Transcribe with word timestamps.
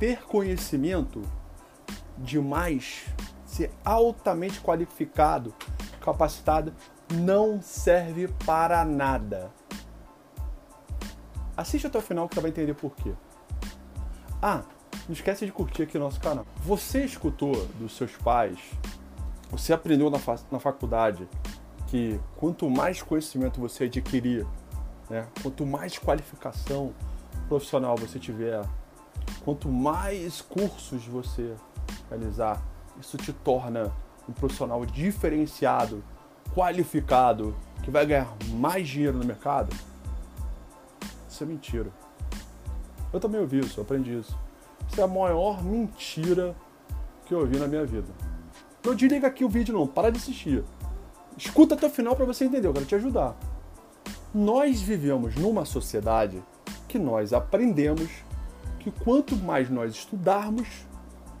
ter 0.00 0.22
conhecimento 0.22 1.22
demais, 2.16 3.04
ser 3.44 3.70
altamente 3.84 4.58
qualificado, 4.58 5.54
capacitado, 6.00 6.72
não 7.12 7.60
serve 7.60 8.26
para 8.46 8.82
nada. 8.82 9.52
Assiste 11.54 11.86
até 11.86 11.98
o 11.98 12.02
final 12.02 12.26
que 12.26 12.34
você 12.34 12.40
vai 12.40 12.50
entender 12.50 12.72
por 12.72 12.96
quê. 12.96 13.12
Ah, 14.40 14.62
não 15.06 15.12
esquece 15.12 15.44
de 15.44 15.52
curtir 15.52 15.82
aqui 15.82 15.98
o 15.98 16.00
nosso 16.00 16.18
canal. 16.18 16.46
Você 16.64 17.04
escutou 17.04 17.66
dos 17.78 17.94
seus 17.94 18.16
pais, 18.16 18.58
você 19.50 19.74
aprendeu 19.74 20.08
na, 20.08 20.18
fa 20.18 20.36
na 20.50 20.58
faculdade 20.58 21.28
que 21.88 22.18
quanto 22.36 22.70
mais 22.70 23.02
conhecimento 23.02 23.60
você 23.60 23.84
adquirir, 23.84 24.46
né, 25.10 25.26
quanto 25.42 25.66
mais 25.66 25.98
qualificação 25.98 26.94
profissional 27.48 27.96
você 27.96 28.18
tiver, 28.18 28.64
quanto 29.44 29.68
mais 29.68 30.40
cursos 30.40 31.04
você 31.06 31.54
realizar, 32.08 32.62
isso 33.00 33.16
te 33.16 33.32
torna 33.32 33.92
um 34.28 34.32
profissional 34.32 34.84
diferenciado, 34.84 36.02
qualificado, 36.54 37.56
que 37.82 37.90
vai 37.90 38.06
ganhar 38.06 38.28
mais 38.52 38.88
dinheiro 38.88 39.18
no 39.18 39.24
mercado. 39.24 39.74
Isso 41.28 41.42
é 41.42 41.46
mentira. 41.46 41.90
Eu 43.12 43.18
também 43.18 43.40
ouvi 43.40 43.60
isso, 43.60 43.80
aprendi 43.80 44.18
isso. 44.18 44.38
Isso 44.88 45.00
é 45.00 45.04
a 45.04 45.08
maior 45.08 45.62
mentira 45.62 46.54
que 47.26 47.34
eu 47.34 47.40
ouvi 47.40 47.58
na 47.58 47.66
minha 47.66 47.84
vida. 47.84 48.08
Não 48.84 48.94
desliga 48.94 49.26
aqui 49.26 49.44
o 49.44 49.48
vídeo 49.48 49.74
não, 49.74 49.86
para 49.86 50.10
de 50.10 50.18
assistir. 50.18 50.64
Escuta 51.36 51.74
até 51.74 51.86
o 51.86 51.90
final 51.90 52.14
para 52.14 52.24
você 52.24 52.44
entender, 52.44 52.68
eu 52.68 52.72
quero 52.72 52.86
te 52.86 52.94
ajudar. 52.94 53.36
Nós 54.34 54.80
vivemos 54.80 55.34
numa 55.36 55.64
sociedade 55.64 56.42
que 56.86 56.98
nós 56.98 57.32
aprendemos 57.32 58.10
que 58.80 58.90
quanto 58.90 59.36
mais 59.36 59.70
nós 59.70 59.92
estudarmos, 59.92 60.86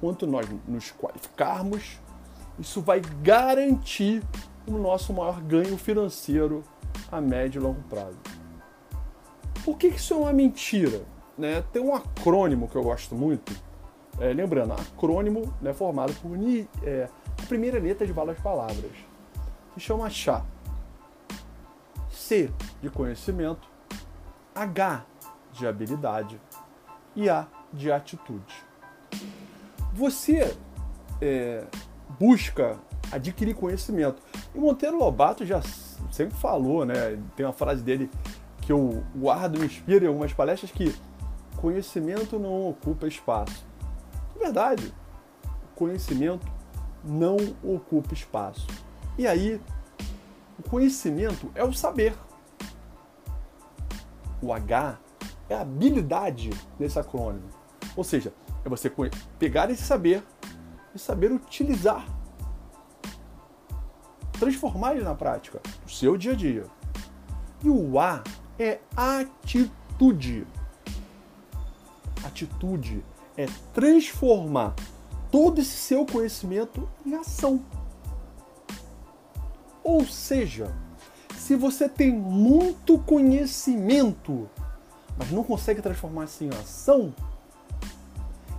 quanto 0.00 0.26
nós 0.26 0.46
nos 0.66 0.90
qualificarmos, 0.92 2.00
isso 2.58 2.80
vai 2.80 3.00
garantir 3.22 4.22
o 4.66 4.78
nosso 4.78 5.12
maior 5.12 5.40
ganho 5.42 5.76
financeiro 5.76 6.64
a 7.10 7.20
médio 7.20 7.60
e 7.60 7.62
longo 7.62 7.82
prazo. 7.82 8.16
Por 9.64 9.76
que 9.76 9.88
isso 9.88 10.14
é 10.14 10.16
uma 10.16 10.32
mentira? 10.32 11.02
Né? 11.36 11.62
Tem 11.72 11.82
um 11.82 11.94
acrônimo 11.94 12.68
que 12.68 12.76
eu 12.76 12.82
gosto 12.82 13.14
muito. 13.14 13.52
É, 14.20 14.32
lembrando, 14.32 14.74
acrônimo 14.74 15.52
né, 15.60 15.72
formado 15.72 16.14
por 16.14 16.38
é, 16.84 17.08
a 17.42 17.46
primeira 17.46 17.80
letra 17.80 18.06
de 18.06 18.12
várias 18.12 18.38
palavras. 18.38 18.92
Se 19.74 19.80
chama 19.80 20.08
CHA. 20.08 20.44
C 22.10 22.50
de 22.80 22.88
conhecimento, 22.88 23.68
H 24.54 25.04
de 25.52 25.66
habilidade 25.66 26.40
e 27.16 27.28
A 27.28 27.46
de 27.72 27.90
atitude. 27.90 28.54
Você 29.92 30.56
é, 31.20 31.64
busca 32.18 32.78
adquirir 33.10 33.54
conhecimento. 33.54 34.22
E 34.54 34.58
Monteiro 34.58 34.98
Lobato 34.98 35.44
já 35.44 35.60
sempre 36.10 36.36
falou, 36.36 36.84
né? 36.84 37.18
Tem 37.36 37.44
uma 37.44 37.52
frase 37.52 37.82
dele 37.82 38.10
que 38.60 38.72
eu 38.72 39.04
guardo, 39.14 39.58
me 39.58 39.66
inspira 39.66 40.04
em 40.04 40.08
algumas 40.08 40.32
palestras 40.32 40.70
que 40.70 40.94
conhecimento 41.56 42.38
não 42.38 42.68
ocupa 42.68 43.06
espaço. 43.06 43.64
É 44.36 44.38
verdade. 44.38 44.92
Conhecimento 45.74 46.46
não 47.04 47.36
ocupa 47.62 48.14
espaço. 48.14 48.66
E 49.18 49.26
aí, 49.26 49.60
o 50.58 50.68
conhecimento 50.68 51.50
é 51.54 51.62
o 51.62 51.72
saber. 51.72 52.14
O 54.40 54.52
H 54.52 54.98
é 55.48 55.54
a 55.54 55.60
habilidade 55.60 56.50
desse 56.78 56.98
acrônimo. 56.98 57.48
Ou 57.96 58.04
seja, 58.04 58.32
é 58.64 58.68
você 58.68 58.90
pegar 59.38 59.70
esse 59.70 59.82
saber 59.82 60.22
e 60.94 60.98
saber 60.98 61.32
utilizar. 61.32 62.06
Transformar 64.38 64.94
ele 64.94 65.04
na 65.04 65.14
prática, 65.14 65.60
no 65.82 65.88
seu 65.88 66.16
dia 66.16 66.32
a 66.32 66.36
dia. 66.36 66.64
E 67.62 67.68
o 67.68 67.98
A 67.98 68.22
é 68.58 68.80
atitude. 68.96 70.46
Atitude 72.24 73.04
é 73.36 73.46
transformar 73.72 74.74
todo 75.30 75.60
esse 75.60 75.76
seu 75.76 76.06
conhecimento 76.06 76.88
em 77.04 77.14
ação. 77.14 77.64
Ou 79.82 80.04
seja, 80.04 80.74
se 81.36 81.54
você 81.54 81.88
tem 81.88 82.10
muito 82.10 82.98
conhecimento, 82.98 84.48
mas 85.16 85.30
não 85.30 85.44
consegue 85.44 85.80
transformar 85.80 86.24
isso 86.24 86.44
em 86.44 86.48
ação, 86.48 87.14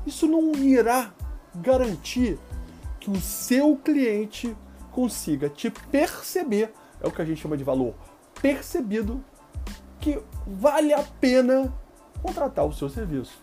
isso 0.06 0.28
não 0.28 0.54
irá 0.54 1.14
garantir 1.56 2.38
que 3.00 3.10
o 3.10 3.20
seu 3.20 3.76
cliente 3.78 4.56
consiga 4.92 5.50
te 5.50 5.70
perceber, 5.70 6.74
é 7.02 7.08
o 7.08 7.12
que 7.12 7.22
a 7.22 7.26
gente 7.26 7.42
chama 7.42 7.58
de 7.58 7.64
valor 7.64 7.94
percebido, 8.42 9.24
que 10.00 10.22
vale 10.46 10.94
a 10.94 11.04
pena 11.20 11.74
contratar 12.22 12.66
o 12.66 12.74
seu 12.74 12.90
serviço. 12.90 13.38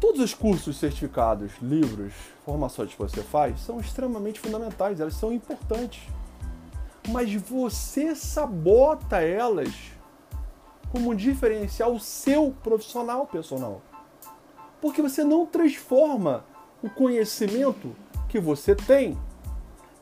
Todos 0.00 0.20
os 0.20 0.32
cursos, 0.32 0.78
certificados, 0.78 1.52
livros, 1.60 2.12
formações 2.44 2.92
que 2.92 2.98
você 2.98 3.22
faz 3.22 3.60
são 3.60 3.80
extremamente 3.80 4.38
fundamentais, 4.38 5.00
elas 5.00 5.14
são 5.14 5.32
importantes. 5.32 6.02
Mas 7.08 7.32
você 7.34 8.14
sabota 8.14 9.20
elas 9.20 9.72
como 10.90 11.10
um 11.10 11.14
diferencial 11.14 11.98
seu 11.98 12.54
profissional 12.62 13.26
personal. 13.26 13.82
Porque 14.80 15.02
você 15.02 15.24
não 15.24 15.46
transforma 15.46 16.44
o 16.82 16.88
conhecimento 16.88 17.94
que 18.28 18.38
você 18.38 18.74
tem 18.74 19.18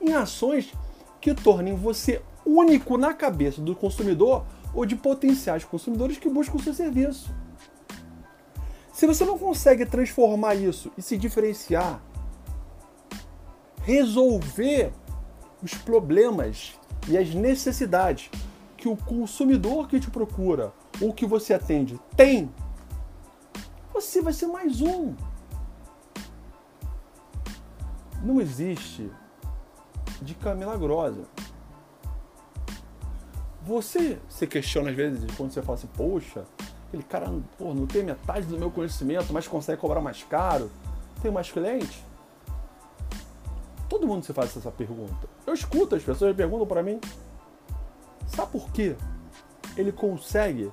em 0.01 0.13
ações 0.13 0.73
que 1.21 1.35
tornem 1.35 1.75
você 1.75 2.23
único 2.45 2.97
na 2.97 3.15
cabeça 3.15 3.61
do 3.61 3.75
consumidor 3.75 4.45
ou 4.75 4.85
de 4.85 4.95
potenciais 4.95 5.65
consumidores 5.65 6.19
que 6.19 6.29
buscam 6.29 6.57
o 6.57 6.63
seu 6.63 6.75
serviço. 6.75 7.35
Se 8.93 9.07
você 9.07 9.25
não 9.25 9.39
consegue 9.39 9.85
transformar 9.85 10.55
isso 10.55 10.91
e 10.97 11.03
se 11.03 11.17
diferenciar, 11.17 12.01
resolver 13.83 14.93
os 15.63 15.75
problemas 15.75 16.79
e 17.09 17.17
as 17.17 17.35
necessidades 17.35 18.31
que 18.77 18.89
o 18.89 18.97
consumidor 18.97 19.89
que 19.89 19.99
te 19.99 20.11
procura 20.11 20.73
ou 21.01 21.13
que 21.13 21.27
você 21.27 21.55
atende 21.55 22.01
tem, 22.17 22.53
você 23.93 24.21
vai 24.21 24.33
ser 24.33 24.47
mais 24.47 24.81
um. 24.81 25.15
Não 28.23 28.41
existe 28.41 29.11
dica 30.21 30.55
milagrosa. 30.55 31.25
Você 33.63 34.19
se 34.29 34.47
questiona 34.47 34.91
às 34.91 34.97
vezes 34.97 35.25
quando 35.37 35.51
você 35.51 35.63
fala 35.63 35.79
assim, 35.79 35.89
poxa, 35.89 36.45
aquele 36.87 37.03
cara 37.03 37.33
pô, 37.59 37.75
não 37.75 37.87
tem 37.87 38.03
metade 38.03 38.47
do 38.47 38.59
meu 38.59 38.71
conhecimento, 38.71 39.33
mas 39.33 39.49
consegue 39.49 39.81
cobrar 39.81 40.01
mais 40.01 40.23
caro, 40.23 40.71
tem 41.21 41.31
mais 41.31 41.51
clientes? 41.51 42.05
Todo 43.89 44.07
mundo 44.07 44.25
se 44.25 44.33
faz 44.33 44.57
essa 44.57 44.71
pergunta. 44.71 45.29
Eu 45.47 45.55
escuto 45.55 45.95
as 45.95 46.03
pessoas 46.03 46.35
perguntam 46.37 46.67
para 46.67 46.83
mim, 46.83 47.01
sabe 48.27 48.53
por 48.53 48.71
quê? 48.71 48.97
Ele 49.77 49.93
consegue 49.93 50.73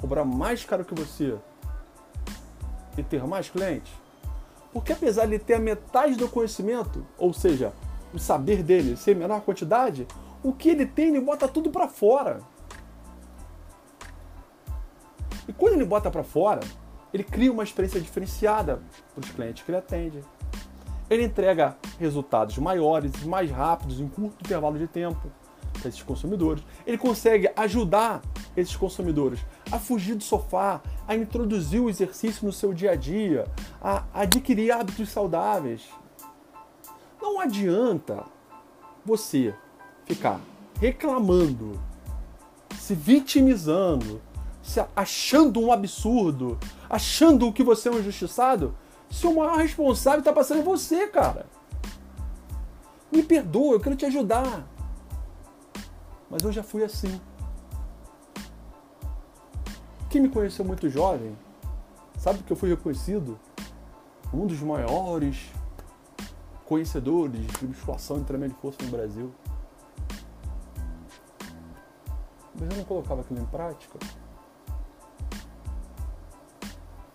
cobrar 0.00 0.24
mais 0.24 0.64
caro 0.64 0.84
que 0.84 0.94
você 0.94 1.36
e 2.96 3.02
ter 3.02 3.24
mais 3.24 3.48
clientes? 3.48 3.92
Porque 4.72 4.92
apesar 4.92 5.26
de 5.26 5.38
ter 5.38 5.54
a 5.54 5.58
metade 5.58 6.16
do 6.16 6.28
conhecimento, 6.28 7.06
ou 7.16 7.32
seja, 7.32 7.72
o 8.12 8.18
saber 8.18 8.62
dele 8.62 8.96
ser 8.96 9.14
menor 9.14 9.40
quantidade, 9.42 10.06
o 10.42 10.52
que 10.52 10.68
ele 10.70 10.86
tem 10.86 11.08
ele 11.08 11.20
bota 11.20 11.48
tudo 11.48 11.70
para 11.70 11.88
fora. 11.88 12.40
E 15.46 15.52
quando 15.52 15.74
ele 15.74 15.84
bota 15.84 16.10
para 16.10 16.22
fora, 16.22 16.60
ele 17.12 17.24
cria 17.24 17.50
uma 17.50 17.62
experiência 17.62 18.00
diferenciada 18.00 18.82
para 19.14 19.24
os 19.24 19.30
clientes 19.30 19.62
que 19.62 19.70
ele 19.70 19.78
atende. 19.78 20.22
Ele 21.10 21.24
entrega 21.24 21.76
resultados 21.98 22.58
maiores 22.58 23.24
mais 23.24 23.50
rápidos 23.50 24.00
em 24.00 24.08
curto 24.08 24.44
intervalo 24.44 24.78
de 24.78 24.86
tempo 24.86 25.30
para 25.78 25.88
esses 25.88 26.02
consumidores. 26.02 26.62
Ele 26.86 26.98
consegue 26.98 27.50
ajudar 27.56 28.22
esses 28.56 28.76
consumidores 28.76 29.40
a 29.70 29.78
fugir 29.78 30.14
do 30.14 30.22
sofá, 30.22 30.82
a 31.06 31.14
introduzir 31.14 31.80
o 31.80 31.88
exercício 31.88 32.44
no 32.44 32.52
seu 32.52 32.74
dia 32.74 32.92
a 32.92 32.96
dia, 32.96 33.46
a 33.80 34.04
adquirir 34.12 34.72
hábitos 34.72 35.08
saudáveis. 35.08 35.88
Não 37.20 37.40
adianta 37.40 38.24
você 39.04 39.54
ficar 40.04 40.40
reclamando, 40.80 41.80
se 42.76 42.94
vitimizando, 42.94 44.20
se 44.62 44.84
achando 44.94 45.60
um 45.60 45.72
absurdo, 45.72 46.58
achando 46.88 47.52
que 47.52 47.62
você 47.62 47.88
é 47.88 47.92
um 47.92 47.98
injustiçado, 47.98 48.74
se 49.10 49.26
o 49.26 49.36
maior 49.36 49.58
responsável 49.58 50.20
está 50.20 50.32
passando 50.32 50.62
você, 50.62 51.08
cara. 51.08 51.46
Me 53.10 53.22
perdoa, 53.22 53.74
eu 53.74 53.80
quero 53.80 53.96
te 53.96 54.06
ajudar. 54.06 54.66
Mas 56.30 56.42
eu 56.42 56.52
já 56.52 56.62
fui 56.62 56.84
assim. 56.84 57.20
Quem 60.10 60.22
me 60.22 60.28
conheceu 60.28 60.64
muito 60.64 60.88
jovem 60.88 61.36
Sabe 62.18 62.42
que 62.42 62.52
eu 62.52 62.56
fui 62.56 62.68
reconhecido 62.68 63.38
um 64.34 64.44
dos 64.44 64.60
maiores 64.60 65.52
conhecedores 66.64 67.46
de 67.46 67.66
musculação 67.66 68.18
e 68.18 68.24
treinamento 68.24 68.56
de 68.56 68.60
força 68.60 68.82
no 68.82 68.90
Brasil. 68.90 69.32
Mas 72.58 72.68
eu 72.70 72.76
não 72.76 72.84
colocava 72.84 73.20
aquilo 73.20 73.40
em 73.40 73.46
prática. 73.46 73.98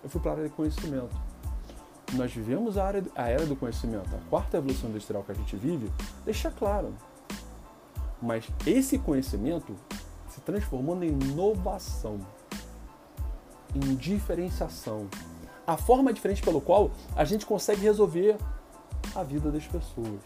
Eu 0.01 0.09
fui 0.09 0.21
para 0.21 0.31
a 0.31 0.33
área 0.35 0.47
de 0.47 0.55
conhecimento. 0.55 1.32
Nós 2.15 2.31
vivemos 2.31 2.77
a, 2.77 2.85
área, 2.85 3.03
a 3.15 3.27
era 3.27 3.45
do 3.45 3.55
conhecimento. 3.55 4.15
A 4.15 4.29
quarta 4.29 4.57
evolução 4.57 4.89
industrial 4.89 5.23
que 5.23 5.31
a 5.31 5.35
gente 5.35 5.55
vive 5.55 5.91
deixa 6.23 6.51
claro. 6.51 6.93
Mas 8.21 8.47
esse 8.65 8.99
conhecimento 8.99 9.75
se 10.29 10.39
transformou 10.41 11.03
em 11.03 11.09
inovação, 11.09 12.19
em 13.73 13.95
diferenciação. 13.95 15.09
A 15.65 15.75
forma 15.75 16.13
diferente 16.13 16.41
pelo 16.41 16.61
qual 16.61 16.91
a 17.15 17.25
gente 17.25 17.45
consegue 17.45 17.81
resolver 17.81 18.37
a 19.15 19.23
vida 19.23 19.51
das 19.51 19.65
pessoas. 19.65 20.21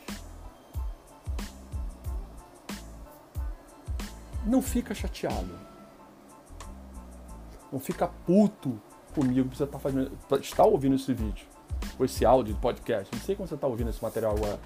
Não 4.46 4.62
fica 4.62 4.94
chateado. 4.94 5.68
Não 7.72 7.80
fica 7.80 8.08
puto 8.08 8.80
comigo 9.14 9.50
que 9.50 9.58
você 9.58 9.64
está 9.64 9.80
fazendo, 9.80 10.12
está 10.40 10.64
ouvindo 10.64 10.96
esse 10.96 11.14
vídeo, 11.14 11.48
ou 11.98 12.06
esse 12.06 12.26
áudio 12.26 12.54
de 12.54 12.60
podcast. 12.60 13.14
Não 13.14 13.22
sei 13.22 13.36
como 13.36 13.48
você 13.48 13.56
está 13.56 13.68
ouvindo 13.68 13.90
esse 13.90 14.02
material 14.02 14.36
agora. 14.36 14.60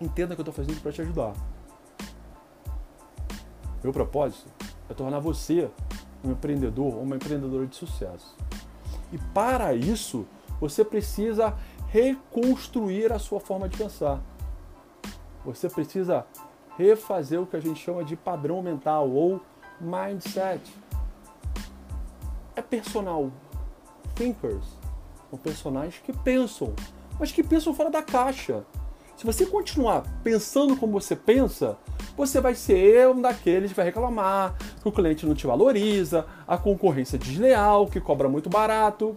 Entenda 0.00 0.34
que 0.34 0.40
eu 0.40 0.48
estou 0.48 0.54
fazendo 0.54 0.80
para 0.80 0.92
te 0.92 1.00
ajudar. 1.02 1.32
Meu 3.82 3.92
propósito 3.92 4.48
é 4.88 4.94
tornar 4.94 5.20
você 5.20 5.70
um 6.24 6.32
empreendedor 6.32 6.94
ou 6.94 7.02
uma 7.02 7.16
empreendedora 7.16 7.66
de 7.66 7.76
sucesso. 7.76 8.36
E 9.12 9.18
para 9.34 9.74
isso, 9.74 10.26
você 10.60 10.84
precisa 10.84 11.54
reconstruir 11.88 13.12
a 13.12 13.18
sua 13.18 13.40
forma 13.40 13.68
de 13.68 13.76
pensar. 13.76 14.20
Você 15.44 15.68
precisa 15.68 16.24
refazer 16.76 17.40
o 17.40 17.46
que 17.46 17.56
a 17.56 17.60
gente 17.60 17.80
chama 17.80 18.04
de 18.04 18.16
padrão 18.16 18.62
mental 18.62 19.10
ou 19.10 19.40
mindset. 19.80 20.62
É 22.54 22.62
personal. 22.62 23.30
Thinkers 24.14 24.81
são 25.32 25.38
personagens 25.38 26.02
que 26.04 26.12
pensam, 26.12 26.74
mas 27.18 27.32
que 27.32 27.42
pensam 27.42 27.72
fora 27.72 27.90
da 27.90 28.02
caixa. 28.02 28.64
Se 29.16 29.24
você 29.24 29.46
continuar 29.46 30.02
pensando 30.22 30.76
como 30.76 30.92
você 30.92 31.16
pensa, 31.16 31.78
você 32.14 32.38
vai 32.38 32.54
ser 32.54 33.08
um 33.08 33.22
daqueles 33.22 33.70
que 33.70 33.76
vai 33.76 33.86
reclamar 33.86 34.54
que 34.82 34.86
o 34.86 34.92
cliente 34.92 35.24
não 35.24 35.34
te 35.34 35.46
valoriza, 35.46 36.26
a 36.46 36.58
concorrência 36.58 37.18
desleal, 37.18 37.86
que 37.86 37.98
cobra 37.98 38.28
muito 38.28 38.50
barato. 38.50 39.16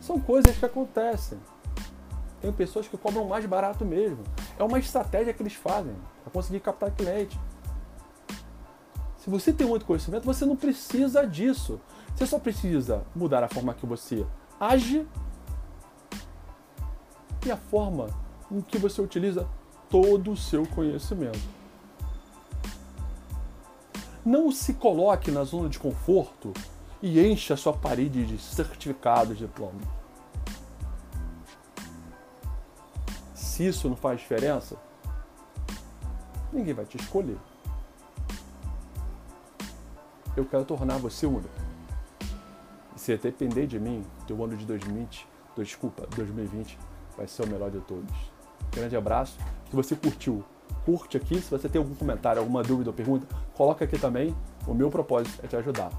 São 0.00 0.18
coisas 0.18 0.56
que 0.56 0.64
acontecem. 0.64 1.38
Tem 2.40 2.52
pessoas 2.52 2.88
que 2.88 2.96
cobram 2.96 3.24
mais 3.26 3.46
barato 3.46 3.84
mesmo. 3.84 4.24
É 4.58 4.64
uma 4.64 4.80
estratégia 4.80 5.32
que 5.32 5.42
eles 5.42 5.54
fazem 5.54 5.94
para 6.24 6.32
conseguir 6.32 6.58
captar 6.58 6.90
cliente. 6.90 7.38
Se 9.18 9.30
você 9.30 9.52
tem 9.52 9.66
muito 9.66 9.86
conhecimento, 9.86 10.24
você 10.24 10.44
não 10.44 10.56
precisa 10.56 11.24
disso. 11.24 11.80
Você 12.16 12.26
só 12.26 12.38
precisa 12.38 13.04
mudar 13.14 13.44
a 13.44 13.48
forma 13.48 13.74
que 13.74 13.84
você 13.84 14.26
age 14.58 15.06
e 17.44 17.50
a 17.50 17.56
forma 17.56 18.08
em 18.50 18.60
que 18.60 18.78
você 18.78 19.00
utiliza 19.00 19.48
todo 19.88 20.32
o 20.32 20.36
seu 20.36 20.66
conhecimento. 20.66 21.56
Não 24.24 24.50
se 24.50 24.74
coloque 24.74 25.30
na 25.30 25.44
zona 25.44 25.68
de 25.68 25.78
conforto 25.78 26.52
e 27.00 27.20
encha 27.24 27.54
a 27.54 27.56
sua 27.56 27.72
parede 27.72 28.26
de 28.26 28.38
certificados 28.38 29.38
diploma. 29.38 29.80
Se 33.34 33.66
isso 33.66 33.88
não 33.88 33.96
faz 33.96 34.20
diferença, 34.20 34.76
ninguém 36.52 36.74
vai 36.74 36.84
te 36.84 36.96
escolher. 36.96 37.38
Eu 40.36 40.44
quero 40.44 40.64
tornar 40.64 40.98
você 40.98 41.26
único. 41.26 41.65
Se 43.06 43.16
depender 43.16 43.68
de 43.68 43.78
mim, 43.78 44.02
teu 44.26 44.42
ano 44.42 44.56
de 44.56 44.66
2020, 44.66 45.28
desculpa, 45.56 46.08
2020 46.16 46.76
vai 47.16 47.28
ser 47.28 47.44
o 47.44 47.46
melhor 47.46 47.70
de 47.70 47.78
todos. 47.82 48.12
Grande 48.72 48.96
abraço. 48.96 49.38
Se 49.70 49.76
você 49.76 49.94
curtiu, 49.94 50.44
curte 50.84 51.16
aqui. 51.16 51.40
Se 51.40 51.48
você 51.48 51.68
tem 51.68 51.80
algum 51.80 51.94
comentário, 51.94 52.40
alguma 52.40 52.64
dúvida 52.64 52.90
ou 52.90 52.92
pergunta, 52.92 53.24
coloca 53.54 53.84
aqui 53.84 53.96
também. 53.96 54.34
O 54.66 54.74
meu 54.74 54.90
propósito 54.90 55.38
é 55.44 55.46
te 55.46 55.54
ajudar. 55.54 55.92